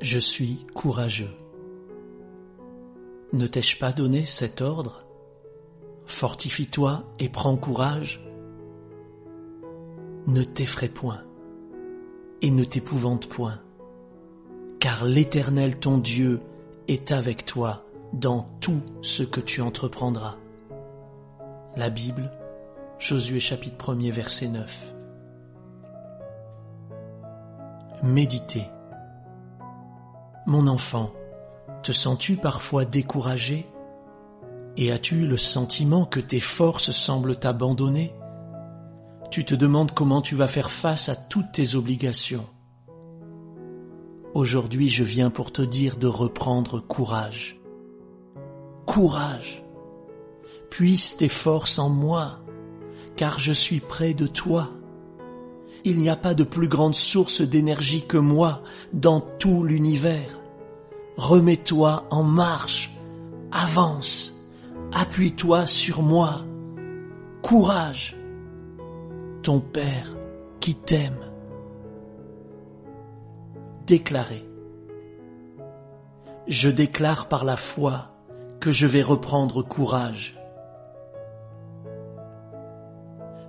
[0.00, 1.30] Je suis courageux.
[3.32, 5.06] Ne t'ai-je pas donné cet ordre?
[6.06, 8.24] Fortifie-toi et prends courage.
[10.26, 11.22] Ne t'effraie point
[12.42, 13.60] et ne t'épouvante point,
[14.80, 16.40] car l'Éternel ton Dieu
[16.88, 20.36] est avec toi dans tout ce que tu entreprendras.
[21.76, 22.30] La Bible,
[22.98, 24.94] Josué chapitre 1er verset 9.
[28.02, 28.68] Méditer.
[30.44, 31.12] Mon enfant,
[31.84, 33.64] te sens-tu parfois découragé?
[34.76, 38.12] Et as-tu le sentiment que tes forces semblent t'abandonner?
[39.30, 42.44] Tu te demandes comment tu vas faire face à toutes tes obligations.
[44.34, 47.60] Aujourd'hui je viens pour te dire de reprendre courage.
[48.84, 49.62] Courage.
[50.70, 52.40] Puisse tes forces en moi,
[53.14, 54.70] car je suis près de toi.
[55.84, 60.40] Il n'y a pas de plus grande source d'énergie que moi dans tout l'univers.
[61.16, 62.96] Remets-toi en marche,
[63.50, 64.40] avance,
[64.92, 66.44] appuie-toi sur moi.
[67.42, 68.16] Courage,
[69.42, 70.16] ton Père
[70.60, 71.18] qui t'aime.
[73.86, 74.48] Déclarer.
[76.46, 78.12] Je déclare par la foi
[78.60, 80.41] que je vais reprendre courage.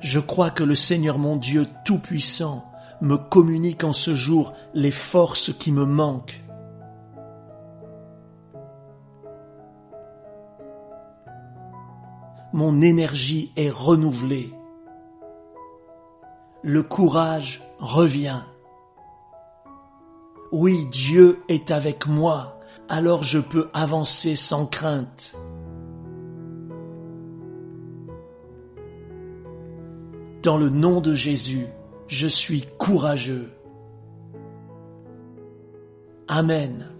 [0.00, 2.64] Je crois que le Seigneur mon Dieu Tout-Puissant
[3.00, 6.42] me communique en ce jour les forces qui me manquent.
[12.52, 14.52] Mon énergie est renouvelée.
[16.62, 18.40] Le courage revient.
[20.50, 25.37] Oui, Dieu est avec moi, alors je peux avancer sans crainte.
[30.42, 31.66] Dans le nom de Jésus,
[32.06, 33.50] je suis courageux.
[36.28, 36.97] Amen.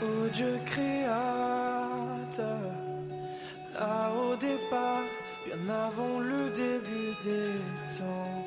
[0.00, 1.08] Ô Dieu créateur,
[3.74, 5.02] là au départ,
[5.44, 7.58] bien avant le début des
[7.98, 8.46] temps.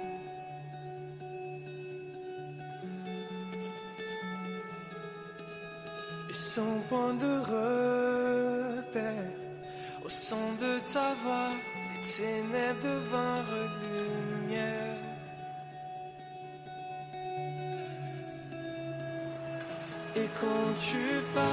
[6.29, 9.33] Et sans point de repère,
[10.05, 11.51] au son de ta voix,
[11.93, 14.80] les ténèbres devinrent lumière.
[20.13, 21.45] Et quand tu pars,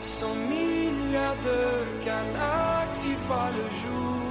[0.00, 4.22] cent milliards de galaxies voient le jour.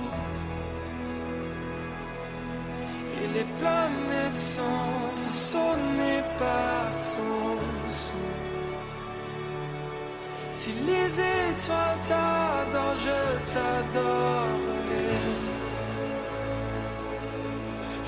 [3.21, 7.57] Et les planètes sont façonnées par ton
[8.01, 8.75] souffle.
[10.51, 14.84] Si les étoiles t'adorent, je t'adorerai.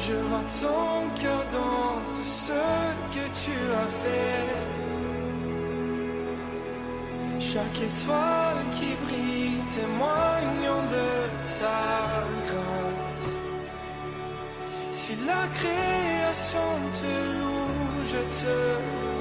[0.08, 2.62] Je vois ton cœur dans tout ce
[3.14, 4.48] que tu as fait.
[7.52, 11.08] Chaque étoile qui brille témoignant de
[11.60, 11.82] ta
[12.48, 13.30] grâce.
[14.94, 16.70] Si la création
[17.00, 19.17] te loue, je te.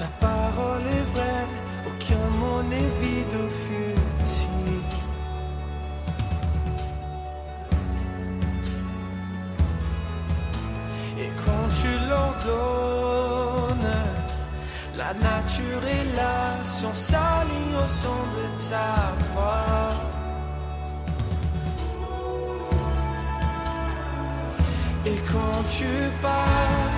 [0.00, 1.46] Ta parole est vraie,
[1.88, 4.92] aucun mot n'est vide ou futile.
[11.22, 13.98] Et quand tu l'ordonnes,
[14.96, 18.92] la nature et la science s'alignent au son de ta
[19.32, 19.88] voix.
[25.04, 25.90] Et quand tu
[26.22, 26.89] pars,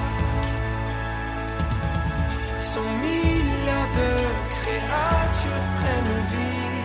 [2.74, 4.12] son milliards de
[4.56, 6.80] créatures prennent vie.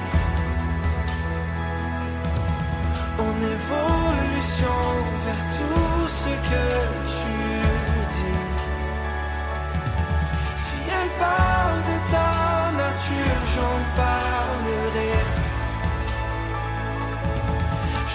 [3.25, 4.79] En évolution
[5.25, 6.65] vers tout ce que
[7.13, 7.35] tu
[8.15, 8.45] dis.
[10.65, 12.31] Si elle parle de ta
[12.83, 15.15] nature, j'en parlerai.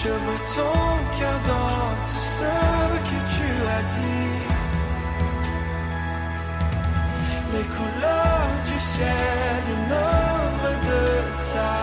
[0.01, 0.79] Je veux ton
[1.17, 2.51] cœur dans tout ce
[3.07, 4.62] que tu as dit
[7.53, 11.03] les couleurs du ciel, une œuvre de
[11.51, 11.75] ta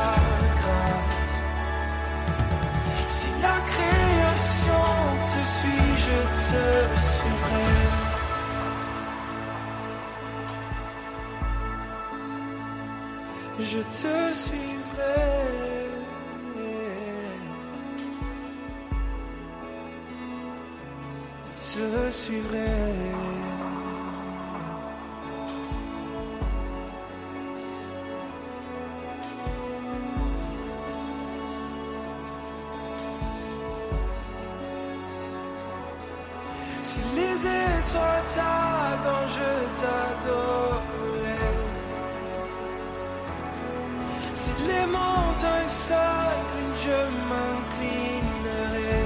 [0.60, 1.34] grâce.
[3.16, 4.86] Si la création
[5.30, 6.18] te suit, je
[6.48, 6.64] te
[7.08, 7.70] suivrai.
[13.72, 15.40] Je te suivrai.
[21.56, 23.59] Je te suivrai.
[44.40, 46.98] Si les montagnes s'inclinent, je
[47.28, 49.04] m'inclinerai.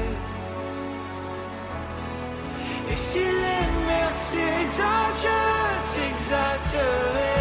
[2.91, 5.41] Et si les mers t'exaltent, je
[5.93, 7.41] t'exalterai.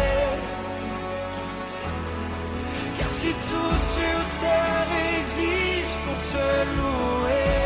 [2.98, 6.46] Car si tout sur terre existe pour te
[6.76, 7.62] louer,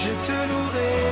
[0.00, 1.07] je te louerai.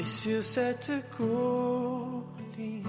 [0.00, 2.88] Et sur cette colline,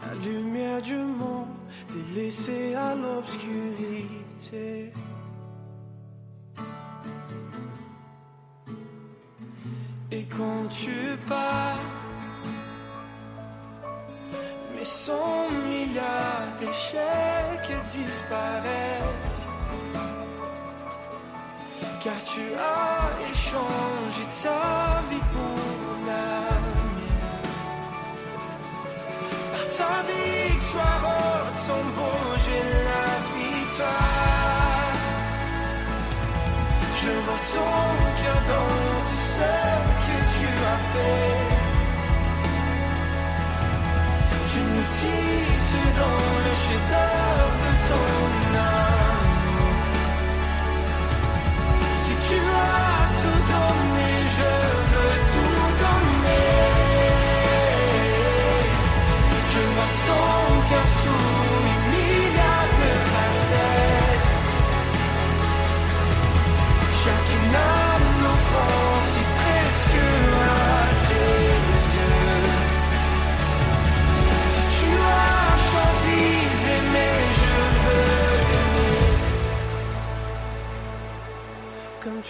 [0.00, 1.48] la lumière du monde
[1.92, 4.90] délaissée à l'obscurité.
[10.10, 10.94] Et quand tu
[11.28, 11.76] pars,
[14.74, 19.46] mais son milliard d'échecs disparaissent.
[22.02, 25.53] Car tu as échangé ta vie pour
[37.04, 37.72] Je vois ton
[38.18, 38.72] cœur dans
[39.06, 39.50] tout ce
[40.04, 41.36] que tu as fait.
[44.50, 48.08] Tu nous tisses dans le chef-d'œuvre de ton
[48.56, 49.76] amour.
[52.00, 54.50] Si tu as tout donné, je
[54.90, 56.48] veux tout donner.
[59.52, 60.26] Je vois ton
[60.70, 61.43] cœur sous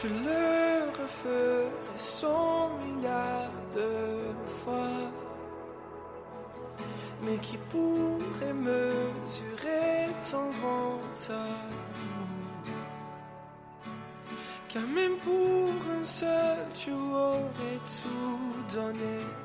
[0.04, 3.88] Tu le referais cent milliards de
[4.62, 5.11] fois.
[7.23, 12.34] Mais qui pourrait mesurer ton grand amour
[14.75, 15.70] car même pour
[16.00, 19.43] un seul, tu aurais tout donné.